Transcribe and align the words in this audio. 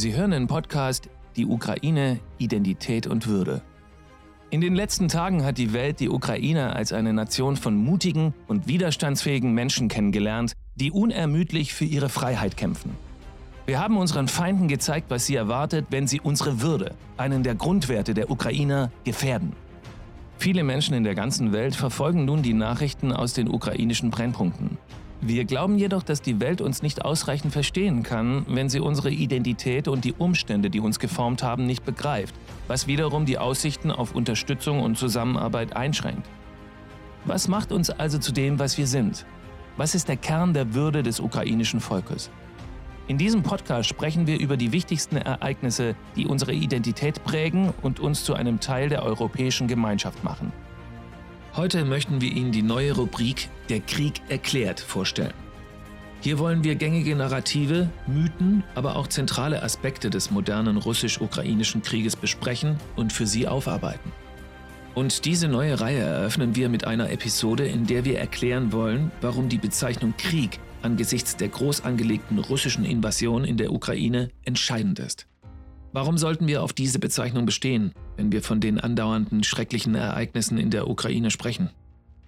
Sie 0.00 0.14
hören 0.14 0.30
den 0.30 0.46
Podcast 0.46 1.10
Die 1.36 1.44
Ukraine, 1.44 2.20
Identität 2.38 3.06
und 3.06 3.26
Würde. 3.26 3.60
In 4.48 4.62
den 4.62 4.74
letzten 4.74 5.08
Tagen 5.08 5.44
hat 5.44 5.58
die 5.58 5.74
Welt 5.74 6.00
die 6.00 6.08
Ukraine 6.08 6.74
als 6.74 6.94
eine 6.94 7.12
Nation 7.12 7.54
von 7.58 7.76
mutigen 7.76 8.32
und 8.48 8.66
widerstandsfähigen 8.66 9.52
Menschen 9.52 9.88
kennengelernt, 9.88 10.54
die 10.74 10.90
unermüdlich 10.90 11.74
für 11.74 11.84
ihre 11.84 12.08
Freiheit 12.08 12.56
kämpfen. 12.56 12.96
Wir 13.66 13.78
haben 13.78 13.98
unseren 13.98 14.26
Feinden 14.26 14.68
gezeigt, 14.68 15.10
was 15.10 15.26
sie 15.26 15.36
erwartet, 15.36 15.88
wenn 15.90 16.06
sie 16.06 16.22
unsere 16.22 16.62
Würde, 16.62 16.94
einen 17.18 17.42
der 17.42 17.54
Grundwerte 17.54 18.14
der 18.14 18.30
Ukrainer, 18.30 18.90
gefährden. 19.04 19.52
Viele 20.38 20.64
Menschen 20.64 20.94
in 20.94 21.04
der 21.04 21.14
ganzen 21.14 21.52
Welt 21.52 21.76
verfolgen 21.76 22.24
nun 22.24 22.40
die 22.40 22.54
Nachrichten 22.54 23.12
aus 23.12 23.34
den 23.34 23.50
ukrainischen 23.50 24.08
Brennpunkten. 24.10 24.78
Wir 25.22 25.44
glauben 25.44 25.76
jedoch, 25.76 26.02
dass 26.02 26.22
die 26.22 26.40
Welt 26.40 26.62
uns 26.62 26.80
nicht 26.80 27.04
ausreichend 27.04 27.52
verstehen 27.52 28.02
kann, 28.02 28.46
wenn 28.48 28.70
sie 28.70 28.80
unsere 28.80 29.10
Identität 29.10 29.86
und 29.86 30.06
die 30.06 30.14
Umstände, 30.14 30.70
die 30.70 30.80
uns 30.80 30.98
geformt 30.98 31.42
haben, 31.42 31.66
nicht 31.66 31.84
begreift, 31.84 32.34
was 32.68 32.86
wiederum 32.86 33.26
die 33.26 33.36
Aussichten 33.36 33.90
auf 33.90 34.14
Unterstützung 34.14 34.80
und 34.80 34.96
Zusammenarbeit 34.96 35.76
einschränkt. 35.76 36.26
Was 37.26 37.48
macht 37.48 37.70
uns 37.70 37.90
also 37.90 38.16
zu 38.16 38.32
dem, 38.32 38.58
was 38.58 38.78
wir 38.78 38.86
sind? 38.86 39.26
Was 39.76 39.94
ist 39.94 40.08
der 40.08 40.16
Kern 40.16 40.54
der 40.54 40.72
Würde 40.72 41.02
des 41.02 41.20
ukrainischen 41.20 41.80
Volkes? 41.80 42.30
In 43.06 43.18
diesem 43.18 43.42
Podcast 43.42 43.90
sprechen 43.90 44.26
wir 44.26 44.40
über 44.40 44.56
die 44.56 44.72
wichtigsten 44.72 45.16
Ereignisse, 45.16 45.96
die 46.16 46.26
unsere 46.26 46.54
Identität 46.54 47.22
prägen 47.24 47.74
und 47.82 48.00
uns 48.00 48.24
zu 48.24 48.32
einem 48.32 48.58
Teil 48.58 48.88
der 48.88 49.02
europäischen 49.02 49.68
Gemeinschaft 49.68 50.24
machen. 50.24 50.50
Heute 51.56 51.84
möchten 51.84 52.20
wir 52.20 52.30
Ihnen 52.30 52.52
die 52.52 52.62
neue 52.62 52.92
Rubrik 52.92 53.48
Der 53.68 53.80
Krieg 53.80 54.22
erklärt 54.28 54.78
vorstellen. 54.78 55.34
Hier 56.20 56.38
wollen 56.38 56.62
wir 56.62 56.76
gängige 56.76 57.16
Narrative, 57.16 57.90
Mythen, 58.06 58.62
aber 58.76 58.94
auch 58.94 59.08
zentrale 59.08 59.60
Aspekte 59.64 60.10
des 60.10 60.30
modernen 60.30 60.76
russisch-ukrainischen 60.76 61.82
Krieges 61.82 62.14
besprechen 62.14 62.76
und 62.94 63.12
für 63.12 63.26
Sie 63.26 63.48
aufarbeiten. 63.48 64.12
Und 64.94 65.24
diese 65.24 65.48
neue 65.48 65.80
Reihe 65.80 65.98
eröffnen 65.98 66.54
wir 66.54 66.68
mit 66.68 66.86
einer 66.86 67.10
Episode, 67.10 67.66
in 67.66 67.84
der 67.84 68.04
wir 68.04 68.20
erklären 68.20 68.70
wollen, 68.70 69.10
warum 69.20 69.48
die 69.48 69.58
Bezeichnung 69.58 70.14
Krieg 70.16 70.60
angesichts 70.82 71.36
der 71.36 71.48
groß 71.48 71.82
angelegten 71.84 72.38
russischen 72.38 72.84
Invasion 72.84 73.42
in 73.44 73.56
der 73.56 73.72
Ukraine 73.72 74.30
entscheidend 74.44 75.00
ist. 75.00 75.26
Warum 75.92 76.18
sollten 76.18 76.46
wir 76.46 76.62
auf 76.62 76.72
diese 76.72 77.00
Bezeichnung 77.00 77.46
bestehen, 77.46 77.92
wenn 78.16 78.30
wir 78.30 78.42
von 78.42 78.60
den 78.60 78.78
andauernden 78.78 79.42
schrecklichen 79.42 79.96
Ereignissen 79.96 80.56
in 80.56 80.70
der 80.70 80.88
Ukraine 80.88 81.32
sprechen? 81.32 81.70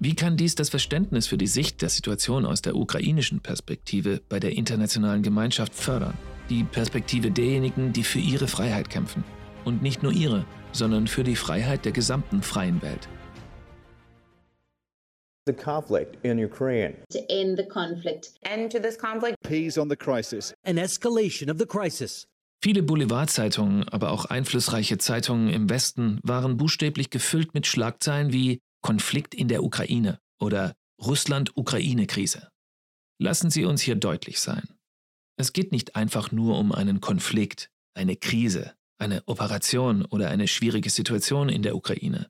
Wie 0.00 0.16
kann 0.16 0.36
dies 0.36 0.56
das 0.56 0.68
Verständnis 0.68 1.28
für 1.28 1.38
die 1.38 1.46
Sicht 1.46 1.80
der 1.80 1.88
Situation 1.88 2.44
aus 2.44 2.60
der 2.60 2.74
ukrainischen 2.74 3.38
Perspektive 3.38 4.20
bei 4.28 4.40
der 4.40 4.56
internationalen 4.56 5.22
Gemeinschaft 5.22 5.76
fördern? 5.76 6.14
Die 6.50 6.64
Perspektive 6.64 7.30
derjenigen, 7.30 7.92
die 7.92 8.02
für 8.02 8.18
ihre 8.18 8.48
Freiheit 8.48 8.90
kämpfen. 8.90 9.22
Und 9.64 9.80
nicht 9.80 10.02
nur 10.02 10.10
ihre, 10.10 10.44
sondern 10.72 11.06
für 11.06 11.22
die 11.22 11.36
Freiheit 11.36 11.84
der 11.84 11.92
gesamten 11.92 12.42
freien 12.42 12.82
Welt. 12.82 13.08
The 15.46 15.52
conflict 15.52 16.16
in 16.24 16.44
Ukraine. 16.44 16.94
to 17.12 17.20
end 17.28 17.56
the 17.56 17.64
conflict. 17.64 18.32
end 18.42 18.72
to 18.72 18.80
this 18.80 18.98
conflict. 18.98 19.36
Peace 19.44 19.78
on 19.78 19.88
the 19.88 19.96
crisis. 19.96 20.52
an 20.64 20.78
escalation 20.78 21.48
of 21.48 21.58
the 21.58 21.66
crisis. 21.66 22.26
Viele 22.62 22.84
Boulevardzeitungen, 22.84 23.88
aber 23.88 24.12
auch 24.12 24.24
einflussreiche 24.24 24.96
Zeitungen 24.96 25.48
im 25.48 25.68
Westen 25.68 26.20
waren 26.22 26.56
buchstäblich 26.56 27.10
gefüllt 27.10 27.54
mit 27.54 27.66
Schlagzeilen 27.66 28.32
wie 28.32 28.60
Konflikt 28.82 29.34
in 29.34 29.48
der 29.48 29.64
Ukraine 29.64 30.20
oder 30.40 30.74
Russland-Ukraine-Krise. 31.00 32.50
Lassen 33.20 33.50
Sie 33.50 33.64
uns 33.64 33.82
hier 33.82 33.96
deutlich 33.96 34.38
sein. 34.38 34.68
Es 35.36 35.52
geht 35.52 35.72
nicht 35.72 35.96
einfach 35.96 36.30
nur 36.30 36.56
um 36.56 36.70
einen 36.70 37.00
Konflikt, 37.00 37.68
eine 37.94 38.14
Krise, 38.14 38.74
eine 38.98 39.24
Operation 39.26 40.04
oder 40.04 40.30
eine 40.30 40.46
schwierige 40.46 40.90
Situation 40.90 41.48
in 41.48 41.62
der 41.62 41.74
Ukraine. 41.74 42.28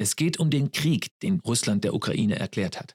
Es 0.00 0.14
geht 0.14 0.38
um 0.38 0.50
den 0.50 0.70
Krieg, 0.70 1.08
den 1.20 1.40
Russland 1.40 1.82
der 1.82 1.94
Ukraine 1.94 2.38
erklärt 2.38 2.78
hat. 2.78 2.94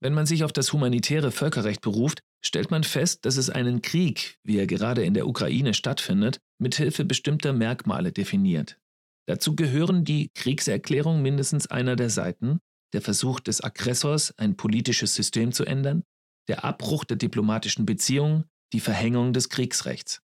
Wenn 0.00 0.14
man 0.14 0.26
sich 0.26 0.44
auf 0.44 0.52
das 0.52 0.72
humanitäre 0.72 1.32
Völkerrecht 1.32 1.80
beruft, 1.80 2.22
stellt 2.44 2.70
man 2.70 2.84
fest, 2.84 3.24
dass 3.24 3.36
es 3.36 3.50
einen 3.50 3.82
Krieg, 3.82 4.38
wie 4.44 4.58
er 4.58 4.66
gerade 4.66 5.04
in 5.04 5.14
der 5.14 5.26
Ukraine 5.26 5.74
stattfindet, 5.74 6.40
mithilfe 6.58 7.04
bestimmter 7.04 7.52
Merkmale 7.52 8.12
definiert. 8.12 8.78
Dazu 9.26 9.54
gehören 9.54 10.04
die 10.04 10.30
Kriegserklärung 10.34 11.22
mindestens 11.22 11.68
einer 11.68 11.96
der 11.96 12.10
Seiten, 12.10 12.58
der 12.92 13.00
Versuch 13.00 13.40
des 13.40 13.62
Aggressors, 13.62 14.36
ein 14.38 14.56
politisches 14.56 15.14
System 15.14 15.52
zu 15.52 15.64
ändern, 15.64 16.02
der 16.48 16.64
Abbruch 16.64 17.04
der 17.04 17.16
diplomatischen 17.16 17.86
Beziehungen, 17.86 18.44
die 18.72 18.80
Verhängung 18.80 19.32
des 19.32 19.48
Kriegsrechts. 19.48 20.20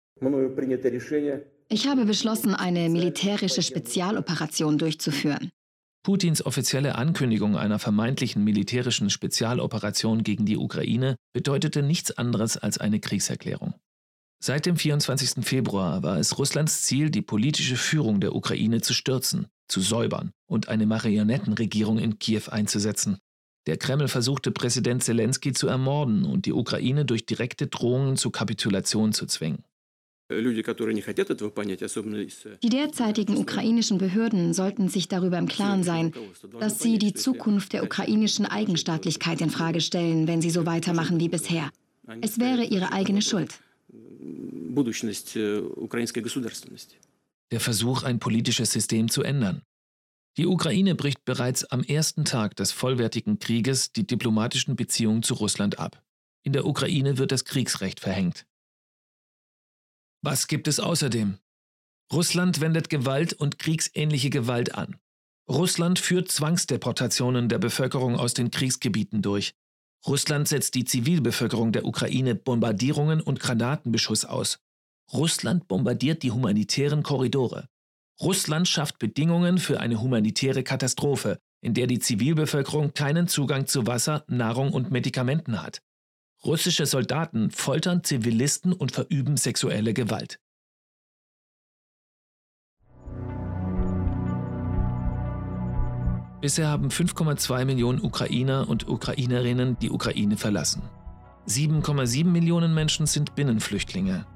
Ich 1.68 1.88
habe 1.88 2.06
beschlossen, 2.06 2.56
eine 2.56 2.90
militärische 2.90 3.62
Spezialoperation 3.62 4.78
durchzuführen. 4.78 5.52
Putins 6.06 6.46
offizielle 6.46 7.00
Ankündigung 7.00 7.58
einer 7.58 7.80
vermeintlichen 7.80 8.44
militärischen 8.44 9.10
Spezialoperation 9.10 10.22
gegen 10.22 10.46
die 10.46 10.56
Ukraine 10.56 11.16
bedeutete 11.34 11.82
nichts 11.82 12.16
anderes 12.16 12.58
als 12.58 12.78
eine 12.78 13.00
Kriegserklärung. 13.00 13.74
Seit 14.40 14.68
dem 14.68 14.78
24. 14.78 15.44
Februar 15.44 16.04
war 16.04 16.20
es 16.20 16.38
Russlands 16.38 16.84
Ziel, 16.84 17.10
die 17.10 17.24
politische 17.24 17.76
Führung 17.76 18.20
der 18.20 18.36
Ukraine 18.36 18.82
zu 18.82 18.94
stürzen, 18.94 19.48
zu 19.68 19.82
säubern 19.82 20.30
und 20.48 20.70
eine 20.70 20.86
Marionettenregierung 20.86 21.98
in 21.98 22.20
Kiew 22.20 22.52
einzusetzen. 22.52 23.18
Der 23.66 23.78
Kreml 23.78 24.08
versuchte 24.08 24.52
Präsident 24.52 25.04
Zelensky 25.04 25.54
zu 25.54 25.68
ermorden 25.68 26.24
und 26.24 26.46
die 26.46 26.54
Ukraine 26.54 27.06
durch 27.06 27.26
direkte 27.26 27.66
Drohungen 27.66 28.16
zur 28.16 28.32
Kapitulation 28.32 29.12
zu 29.12 29.26
zwingen. 29.26 29.64
Die 30.28 30.42
derzeitigen 32.70 33.38
ukrainischen 33.38 34.00
Behörden 34.00 34.54
sollten 34.54 34.90
sich 34.90 35.08
darüber 35.08 35.38
im 35.38 35.48
Klaren 35.48 35.84
sein, 35.84 36.14
dass 36.60 36.80
sie 36.80 36.98
die 36.98 37.14
Zukunft 37.14 37.74
der 37.74 37.84
ukrainischen 37.84 38.48
Eigenstaatlichkeit 38.48 39.42
in 39.42 39.52
Frage 39.52 39.82
stellen, 39.82 40.28
wenn 40.28 40.42
sie 40.42 40.50
so 40.50 40.66
weitermachen 40.66 41.20
wie 41.20 41.30
bisher. 41.30 41.70
Es 42.22 42.40
wäre 42.40 42.64
ihre 42.64 42.92
eigene 42.92 43.22
Schuld. 43.22 43.60
Der 47.52 47.60
Versuch, 47.60 48.04
ein 48.04 48.20
politisches 48.20 48.72
System 48.72 49.10
zu 49.10 49.22
ändern. 49.22 49.62
Die 50.38 50.48
Ukraine 50.48 50.96
bricht 50.96 51.24
bereits 51.24 51.66
am 51.66 51.84
ersten 51.84 52.26
Tag 52.26 52.56
des 52.56 52.72
vollwertigen 52.72 53.38
Krieges 53.38 53.92
die 53.92 54.08
diplomatischen 54.08 54.76
Beziehungen 54.76 55.22
zu 55.22 55.36
Russland 55.36 55.78
ab. 55.78 56.02
In 56.44 56.52
der 56.52 56.66
Ukraine 56.66 57.20
wird 57.20 57.32
das 57.32 57.46
Kriegsrecht 57.46 58.00
verhängt. 58.00 58.48
Was 60.26 60.48
gibt 60.48 60.68
es 60.68 60.80
außerdem? 60.80 61.38
Russland 62.12 62.60
wendet 62.60 62.90
Gewalt 62.90 63.34
und 63.34 63.60
kriegsähnliche 63.60 64.32
Gewalt 64.32 64.74
an. 64.74 64.96
Russland 65.48 66.00
führt 66.00 66.32
Zwangsdeportationen 66.32 67.48
der 67.48 67.60
Bevölkerung 67.60 68.16
aus 68.16 68.34
den 68.34 68.50
Kriegsgebieten 68.50 69.22
durch. 69.22 69.54
Russland 70.08 70.48
setzt 70.48 70.74
die 70.74 70.84
Zivilbevölkerung 70.84 71.74
der 71.74 71.86
Ukraine 71.86 72.34
Bombardierungen 72.34 73.22
und 73.22 73.40
Granatenbeschuss 73.40 74.26
aus. 74.26 74.58
Russland 75.14 75.68
bombardiert 75.68 76.24
die 76.24 76.32
humanitären 76.32 77.04
Korridore. 77.04 77.68
Russland 78.20 78.68
schafft 78.68 78.98
Bedingungen 78.98 79.60
für 79.60 79.80
eine 79.80 80.02
humanitäre 80.02 80.64
Katastrophe, 80.64 81.38
in 81.62 81.76
der 81.76 81.86
die 81.86 82.00
Zivilbevölkerung 82.00 82.96
keinen 82.96 83.28
Zugang 83.28 83.68
zu 83.68 83.86
Wasser, 83.86 84.26
Nahrung 84.28 84.74
und 84.74 84.90
Medikamenten 84.90 85.62
hat. 85.62 85.84
Russische 86.44 86.86
Soldaten 86.86 87.52
foltern 87.52 88.04
Zivilisten 88.04 88.74
und 88.74 88.92
verüben 88.92 89.38
sexuelle 89.38 89.94
Gewalt. 89.94 90.40
Bisher 96.42 96.68
haben 96.68 96.90
5,2 96.90 97.66
Millionen 97.66 98.02
Ukrainer 98.02 98.70
und 98.70 98.88
Ukrainerinnen 98.88 99.80
die 99.80 99.90
Ukraine 99.90 100.38
verlassen. 100.38 100.84
7,7 101.48 102.26
Millionen 102.26 102.76
Menschen 102.76 103.08
sind 103.08 103.34
Binnenflüchtlinge. 103.34 104.28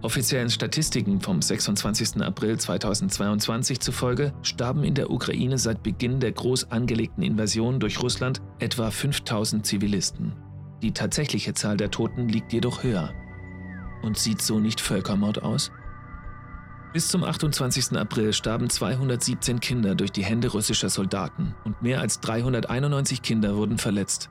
Offiziellen 0.00 0.50
Statistiken 0.50 1.20
vom 1.20 1.42
26. 1.42 2.22
April 2.22 2.58
2022 2.58 3.80
zufolge 3.80 4.32
starben 4.42 4.82
in 4.82 4.94
der 4.94 5.10
Ukraine 5.10 5.58
seit 5.58 5.82
Beginn 5.82 6.18
der 6.20 6.32
groß 6.32 6.70
angelegten 6.70 7.22
Invasion 7.22 7.78
durch 7.78 8.02
Russland 8.02 8.40
etwa 8.58 8.90
5000 8.90 9.64
Zivilisten. 9.64 10.32
Die 10.82 10.92
tatsächliche 10.92 11.54
Zahl 11.54 11.76
der 11.76 11.92
Toten 11.92 12.28
liegt 12.28 12.52
jedoch 12.52 12.82
höher. 12.82 13.14
Und 14.02 14.18
sieht 14.18 14.42
so 14.42 14.58
nicht 14.58 14.80
Völkermord 14.80 15.42
aus? 15.42 15.70
Bis 16.92 17.08
zum 17.08 17.22
28. 17.22 17.96
April 17.96 18.32
starben 18.32 18.68
217 18.68 19.60
Kinder 19.60 19.94
durch 19.94 20.10
die 20.12 20.24
Hände 20.24 20.48
russischer 20.48 20.90
Soldaten 20.90 21.54
und 21.64 21.80
mehr 21.82 22.00
als 22.00 22.20
391 22.20 23.22
Kinder 23.22 23.56
wurden 23.56 23.78
verletzt. 23.78 24.28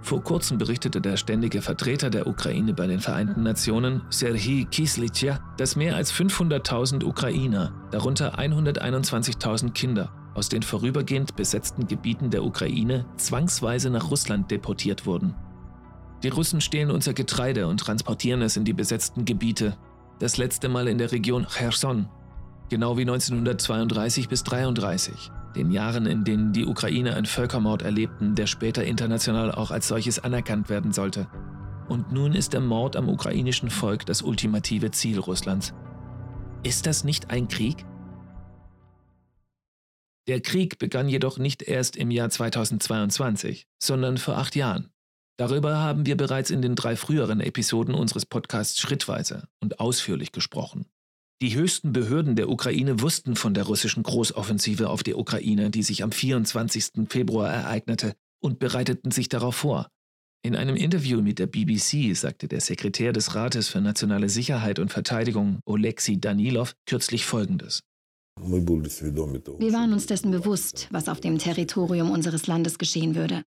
Vor 0.00 0.22
kurzem 0.22 0.58
berichtete 0.58 1.00
der 1.00 1.16
ständige 1.16 1.60
Vertreter 1.60 2.08
der 2.08 2.26
Ukraine 2.26 2.72
bei 2.72 2.86
den 2.86 3.00
Vereinten 3.00 3.42
Nationen, 3.42 4.02
Serhii 4.10 4.66
Kislitja, 4.66 5.40
dass 5.56 5.76
mehr 5.76 5.96
als 5.96 6.12
500.000 6.12 7.04
Ukrainer, 7.04 7.72
darunter 7.90 8.38
121.000 8.38 9.72
Kinder, 9.72 10.12
aus 10.34 10.48
den 10.48 10.62
vorübergehend 10.62 11.36
besetzten 11.36 11.86
Gebieten 11.86 12.30
der 12.30 12.44
Ukraine 12.44 13.06
zwangsweise 13.16 13.90
nach 13.90 14.10
Russland 14.10 14.50
deportiert 14.50 15.06
wurden. 15.06 15.34
Die 16.24 16.30
Russen 16.30 16.62
stehlen 16.62 16.90
unser 16.90 17.12
Getreide 17.12 17.66
und 17.66 17.80
transportieren 17.80 18.40
es 18.40 18.56
in 18.56 18.64
die 18.64 18.72
besetzten 18.72 19.26
Gebiete. 19.26 19.76
das 20.20 20.38
letzte 20.38 20.70
Mal 20.70 20.88
in 20.88 20.96
der 20.96 21.12
Region 21.12 21.46
Cherson, 21.46 22.08
genau 22.70 22.96
wie 22.96 23.02
1932 23.02 24.28
bis 24.28 24.40
1933, 24.40 25.30
den 25.54 25.70
Jahren, 25.70 26.06
in 26.06 26.24
denen 26.24 26.52
die 26.52 26.64
Ukraine 26.64 27.14
einen 27.14 27.26
Völkermord 27.26 27.82
erlebten, 27.82 28.34
der 28.34 28.46
später 28.46 28.84
international 28.84 29.52
auch 29.52 29.70
als 29.70 29.88
solches 29.88 30.20
anerkannt 30.20 30.70
werden 30.70 30.92
sollte. 30.92 31.26
Und 31.88 32.12
nun 32.12 32.32
ist 32.32 32.54
der 32.54 32.60
Mord 32.60 32.96
am 32.96 33.10
ukrainischen 33.10 33.68
Volk 33.68 34.06
das 34.06 34.22
ultimative 34.22 34.92
Ziel 34.92 35.18
Russlands. 35.18 35.74
Ist 36.62 36.86
das 36.86 37.04
nicht 37.04 37.30
ein 37.30 37.48
Krieg? 37.48 37.84
Der 40.26 40.40
Krieg 40.40 40.78
begann 40.78 41.08
jedoch 41.08 41.36
nicht 41.36 41.62
erst 41.62 41.96
im 41.96 42.10
Jahr 42.10 42.30
2022, 42.30 43.66
sondern 43.78 44.16
vor 44.16 44.38
acht 44.38 44.56
Jahren. 44.56 44.93
Darüber 45.36 45.78
haben 45.78 46.06
wir 46.06 46.16
bereits 46.16 46.50
in 46.50 46.62
den 46.62 46.76
drei 46.76 46.94
früheren 46.94 47.40
Episoden 47.40 47.94
unseres 47.94 48.24
Podcasts 48.24 48.80
schrittweise 48.80 49.48
und 49.60 49.80
ausführlich 49.80 50.30
gesprochen. 50.30 50.86
Die 51.42 51.56
höchsten 51.56 51.92
Behörden 51.92 52.36
der 52.36 52.48
Ukraine 52.48 53.00
wussten 53.00 53.34
von 53.34 53.52
der 53.54 53.64
russischen 53.64 54.04
Großoffensive 54.04 54.88
auf 54.88 55.02
die 55.02 55.14
Ukraine, 55.14 55.70
die 55.70 55.82
sich 55.82 56.04
am 56.04 56.12
24. 56.12 57.08
Februar 57.08 57.52
ereignete, 57.52 58.14
und 58.40 58.58
bereiteten 58.58 59.10
sich 59.10 59.28
darauf 59.28 59.56
vor. 59.56 59.88
In 60.42 60.54
einem 60.54 60.76
Interview 60.76 61.22
mit 61.22 61.38
der 61.38 61.46
BBC 61.46 62.14
sagte 62.14 62.46
der 62.46 62.60
Sekretär 62.60 63.12
des 63.12 63.34
Rates 63.34 63.68
für 63.68 63.80
nationale 63.80 64.28
Sicherheit 64.28 64.78
und 64.78 64.92
Verteidigung, 64.92 65.60
Oleksiy 65.64 66.20
Danilov, 66.20 66.74
kürzlich 66.86 67.24
Folgendes. 67.24 67.80
Wir 68.40 69.72
waren 69.72 69.92
uns 69.92 70.06
dessen 70.06 70.30
bewusst, 70.30 70.88
was 70.90 71.08
auf 71.08 71.20
dem 71.20 71.38
Territorium 71.38 72.10
unseres 72.10 72.46
Landes 72.46 72.78
geschehen 72.78 73.14
würde. 73.14 73.42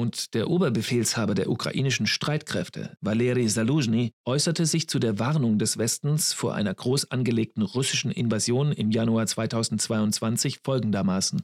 Und 0.00 0.32
der 0.32 0.48
Oberbefehlshaber 0.48 1.34
der 1.34 1.50
ukrainischen 1.50 2.06
Streitkräfte, 2.06 2.96
Valery 3.02 3.46
Saluzhny, 3.50 4.14
äußerte 4.24 4.64
sich 4.64 4.88
zu 4.88 4.98
der 4.98 5.18
Warnung 5.18 5.58
des 5.58 5.76
Westens 5.76 6.32
vor 6.32 6.54
einer 6.54 6.72
groß 6.72 7.10
angelegten 7.10 7.62
russischen 7.62 8.10
Invasion 8.10 8.72
im 8.72 8.90
Januar 8.90 9.26
2022 9.26 10.60
folgendermaßen. 10.64 11.42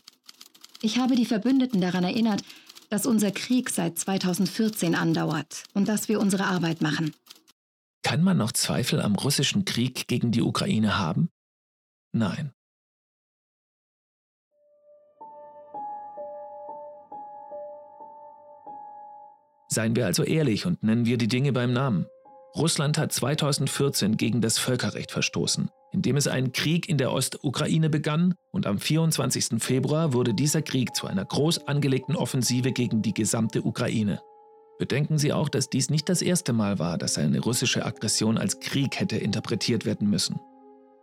Ich 0.80 0.96
habe 0.96 1.16
die 1.16 1.26
Verbündeten 1.26 1.82
daran 1.82 2.04
erinnert, 2.04 2.40
dass 2.88 3.04
unser 3.04 3.30
Krieg 3.30 3.68
seit 3.68 3.98
2014 3.98 4.94
andauert 4.94 5.64
und 5.74 5.86
dass 5.86 6.08
wir 6.08 6.18
unsere 6.18 6.46
Arbeit 6.46 6.80
machen. 6.80 7.12
Kann 8.02 8.24
man 8.24 8.38
noch 8.38 8.52
Zweifel 8.52 9.02
am 9.02 9.16
russischen 9.16 9.66
Krieg 9.66 10.08
gegen 10.08 10.32
die 10.32 10.40
Ukraine 10.40 10.98
haben? 10.98 11.28
Nein. 12.12 12.52
Seien 19.68 19.96
wir 19.96 20.06
also 20.06 20.22
ehrlich 20.22 20.66
und 20.66 20.82
nennen 20.82 21.06
wir 21.06 21.18
die 21.18 21.28
Dinge 21.28 21.52
beim 21.52 21.72
Namen. 21.72 22.06
Russland 22.56 22.96
hat 22.96 23.12
2014 23.12 24.16
gegen 24.16 24.40
das 24.40 24.58
Völkerrecht 24.58 25.10
verstoßen, 25.10 25.68
indem 25.92 26.16
es 26.16 26.26
einen 26.26 26.52
Krieg 26.52 26.88
in 26.88 26.96
der 26.96 27.12
Ostukraine 27.12 27.90
begann 27.90 28.34
und 28.50 28.66
am 28.66 28.78
24. 28.78 29.62
Februar 29.62 30.14
wurde 30.14 30.32
dieser 30.32 30.62
Krieg 30.62 30.94
zu 30.96 31.06
einer 31.06 31.24
groß 31.24 31.66
angelegten 31.66 32.16
Offensive 32.16 32.72
gegen 32.72 33.02
die 33.02 33.12
gesamte 33.12 33.62
Ukraine. 33.62 34.20
Bedenken 34.78 35.18
Sie 35.18 35.32
auch, 35.32 35.48
dass 35.50 35.68
dies 35.68 35.90
nicht 35.90 36.08
das 36.08 36.22
erste 36.22 36.52
Mal 36.52 36.78
war, 36.78 36.96
dass 36.96 37.18
eine 37.18 37.40
russische 37.40 37.84
Aggression 37.84 38.38
als 38.38 38.60
Krieg 38.60 38.98
hätte 38.98 39.16
interpretiert 39.16 39.84
werden 39.84 40.08
müssen. 40.08 40.40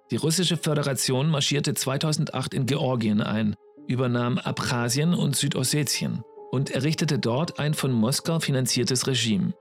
Die 0.09 0.15
russische 0.15 0.57
Föderation 0.57 1.29
marschierte 1.29 1.73
2008 1.73 2.53
in 2.53 2.65
Georgien 2.65 3.21
ein, 3.21 3.55
übernahm 3.87 4.37
Abchasien 4.37 5.13
und 5.13 5.35
Südossetien 5.35 6.23
und 6.53 6.69
errichtete 6.69 7.17
dort 7.17 7.57
ein 7.57 7.73
von 7.73 7.91
Moskau 7.91 8.39
finanziertes 8.39 9.07
Regime. 9.07 9.55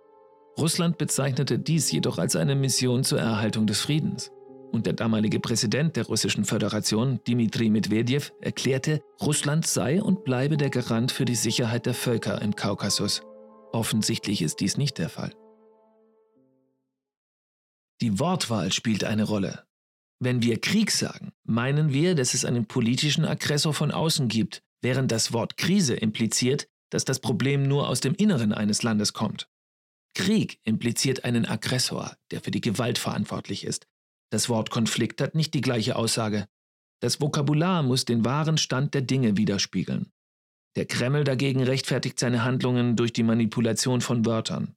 Russland 0.58 0.98
bezeichnete 0.98 1.58
dies 1.58 1.90
jedoch 1.90 2.18
als 2.18 2.36
eine 2.36 2.54
Mission 2.54 3.02
zur 3.02 3.18
Erhaltung 3.18 3.66
des 3.66 3.80
Friedens. 3.80 4.30
Und 4.72 4.84
der 4.84 4.92
damalige 4.92 5.40
Präsident 5.40 5.96
der 5.96 6.04
Russischen 6.04 6.44
Föderation, 6.44 7.18
Dmitri 7.26 7.70
Medvedev, 7.70 8.34
erklärte, 8.42 9.00
Russland 9.22 9.66
sei 9.66 10.02
und 10.02 10.24
bleibe 10.24 10.58
der 10.58 10.68
Garant 10.68 11.12
für 11.12 11.24
die 11.24 11.34
Sicherheit 11.34 11.86
der 11.86 11.94
Völker 11.94 12.42
im 12.42 12.56
Kaukasus. 12.56 13.22
Offensichtlich 13.72 14.42
ist 14.42 14.60
dies 14.60 14.76
nicht 14.76 14.98
der 14.98 15.08
Fall. 15.08 15.32
Die 18.02 18.18
Wortwahl 18.18 18.70
spielt 18.70 19.04
eine 19.04 19.24
Rolle. 19.24 19.64
Wenn 20.20 20.42
wir 20.42 20.60
Krieg 20.60 20.90
sagen, 20.90 21.32
meinen 21.42 21.94
wir, 21.94 22.14
dass 22.14 22.34
es 22.34 22.44
einen 22.44 22.66
politischen 22.66 23.24
Aggressor 23.24 23.72
von 23.72 23.92
außen 23.92 24.28
gibt, 24.28 24.62
während 24.82 25.10
das 25.10 25.32
Wort 25.32 25.56
Krise 25.56 25.94
impliziert, 25.94 26.68
dass 26.92 27.06
das 27.06 27.20
Problem 27.20 27.62
nur 27.62 27.88
aus 27.88 28.00
dem 28.00 28.14
Inneren 28.14 28.52
eines 28.52 28.82
Landes 28.82 29.14
kommt. 29.14 29.48
Krieg 30.14 30.60
impliziert 30.64 31.24
einen 31.24 31.46
Aggressor, 31.46 32.16
der 32.30 32.42
für 32.42 32.50
die 32.50 32.60
Gewalt 32.60 32.98
verantwortlich 32.98 33.64
ist. 33.64 33.86
Das 34.30 34.50
Wort 34.50 34.70
Konflikt 34.70 35.20
hat 35.22 35.34
nicht 35.34 35.54
die 35.54 35.62
gleiche 35.62 35.96
Aussage. 35.96 36.48
Das 37.00 37.20
Vokabular 37.20 37.82
muss 37.82 38.04
den 38.04 38.24
wahren 38.26 38.58
Stand 38.58 38.92
der 38.92 39.02
Dinge 39.02 39.38
widerspiegeln. 39.38 40.12
Der 40.76 40.84
Kreml 40.84 41.24
dagegen 41.24 41.62
rechtfertigt 41.62 42.18
seine 42.18 42.44
Handlungen 42.44 42.94
durch 42.94 43.12
die 43.12 43.22
Manipulation 43.22 44.02
von 44.02 44.26
Wörtern. 44.26 44.74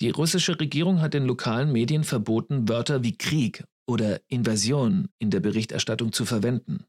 Die 0.00 0.10
russische 0.10 0.58
Regierung 0.60 1.00
hat 1.00 1.14
den 1.14 1.24
lokalen 1.24 1.72
Medien 1.72 2.04
verboten, 2.04 2.68
Wörter 2.68 3.02
wie 3.02 3.16
Krieg 3.16 3.64
oder 3.88 4.20
Invasion 4.28 5.08
in 5.18 5.30
der 5.30 5.40
Berichterstattung 5.40 6.12
zu 6.12 6.24
verwenden. 6.24 6.84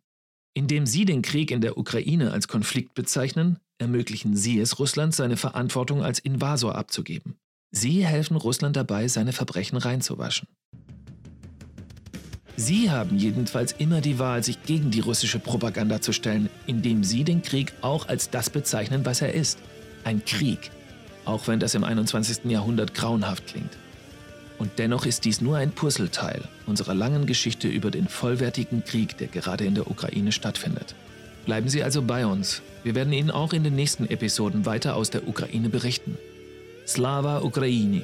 Indem 0.54 0.86
sie 0.86 1.06
den 1.06 1.22
Krieg 1.22 1.52
in 1.52 1.62
der 1.62 1.78
Ukraine 1.78 2.32
als 2.32 2.48
Konflikt 2.48 2.94
bezeichnen, 2.94 3.60
ermöglichen 3.78 4.36
Sie 4.36 4.60
es 4.60 4.80
Russland, 4.80 5.16
seine 5.16 5.38
Verantwortung 5.38 6.04
als 6.04 6.20
Invasor 6.20 6.76
abzugeben. 6.76 7.36
Sie 7.72 8.06
helfen 8.06 8.38
Russland 8.38 8.76
dabei, 8.76 9.08
seine 9.08 9.34
Verbrechen 9.34 9.78
reinzuwaschen. 9.78 10.48
Sie 12.56 12.90
haben 12.90 13.18
jedenfalls 13.18 13.74
immer 13.74 14.02
die 14.02 14.18
Wahl, 14.18 14.44
sich 14.44 14.64
gegen 14.64 14.90
die 14.90 15.00
russische 15.00 15.38
Propaganda 15.38 16.02
zu 16.02 16.12
stellen, 16.12 16.50
indem 16.66 17.04
Sie 17.04 17.24
den 17.24 17.44
Krieg 17.44 17.72
auch 17.82 18.08
als 18.08 18.32
das 18.32 18.50
bezeichnen, 18.50 19.06
was 19.06 19.22
er 19.22 19.34
ist. 19.34 19.60
Ein 20.04 20.26
Krieg. 20.26 20.72
Auch 21.24 21.48
wenn 21.48 21.60
das 21.60 21.76
im 21.76 21.84
21. 21.84 22.46
Jahrhundert 22.46 22.96
grauenhaft 22.96 23.46
klingt. 23.46 23.78
Und 24.58 24.72
dennoch 24.80 25.06
ist 25.06 25.26
dies 25.26 25.40
nur 25.40 25.58
ein 25.58 25.72
Puzzleteil 25.72 26.42
unserer 26.66 26.96
langen 26.96 27.28
Geschichte 27.28 27.68
über 27.68 27.92
den 27.92 28.08
vollwertigen 28.08 28.84
Krieg, 28.84 29.18
der 29.18 29.28
gerade 29.28 29.66
in 29.66 29.76
der 29.76 29.92
Ukraine 29.92 30.32
stattfindet. 30.32 30.96
Bleiben 31.48 31.70
Sie 31.70 31.82
also 31.82 32.02
bei 32.02 32.26
uns. 32.26 32.62
Wir 32.84 32.94
werden 32.94 33.14
Ihnen 33.14 33.32
auch 33.32 33.54
in 33.54 33.64
den 33.64 33.74
nächsten 33.74 34.06
Episoden 34.06 34.66
weiter 34.66 34.98
aus 34.98 35.12
der 35.12 35.30
Ukraine 35.30 35.70
berichten. 35.70 36.18
Slava 36.86 37.40
Ukraini! 37.40 38.02